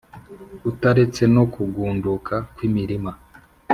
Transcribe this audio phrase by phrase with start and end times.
[0.69, 3.11] utaretse no kugunduka kw'imirima.